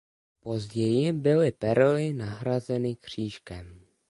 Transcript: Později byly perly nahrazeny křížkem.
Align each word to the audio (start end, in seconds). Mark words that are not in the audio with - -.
Později 0.39 1.13
byly 1.13 1.51
perly 1.51 2.13
nahrazeny 2.13 2.95
křížkem. 2.95 3.81